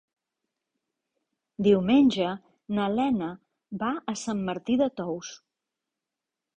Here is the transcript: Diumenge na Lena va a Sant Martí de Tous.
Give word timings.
Diumenge 1.67 2.31
na 2.79 2.89
Lena 2.97 3.31
va 3.85 3.93
a 4.15 4.19
Sant 4.27 4.45
Martí 4.51 4.83
de 4.85 4.93
Tous. 5.01 5.35